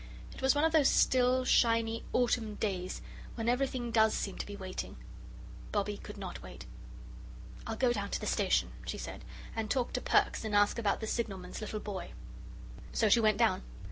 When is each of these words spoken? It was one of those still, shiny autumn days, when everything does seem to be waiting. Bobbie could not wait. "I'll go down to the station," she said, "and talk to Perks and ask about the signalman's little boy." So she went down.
It 0.33 0.41
was 0.41 0.55
one 0.55 0.63
of 0.63 0.71
those 0.71 0.89
still, 0.89 1.45
shiny 1.45 2.03
autumn 2.11 2.55
days, 2.55 3.03
when 3.35 3.47
everything 3.47 3.91
does 3.91 4.15
seem 4.15 4.35
to 4.39 4.47
be 4.47 4.55
waiting. 4.55 4.95
Bobbie 5.71 5.97
could 5.97 6.17
not 6.17 6.41
wait. 6.41 6.65
"I'll 7.67 7.75
go 7.75 7.93
down 7.93 8.09
to 8.09 8.19
the 8.19 8.25
station," 8.25 8.71
she 8.87 8.97
said, 8.97 9.23
"and 9.55 9.69
talk 9.69 9.93
to 9.93 10.01
Perks 10.01 10.43
and 10.43 10.55
ask 10.55 10.79
about 10.79 11.01
the 11.01 11.05
signalman's 11.05 11.61
little 11.61 11.79
boy." 11.79 12.13
So 12.91 13.09
she 13.09 13.19
went 13.19 13.37
down. 13.37 13.61